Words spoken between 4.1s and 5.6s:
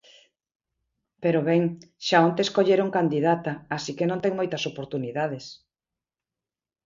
ten moitas oportunidades.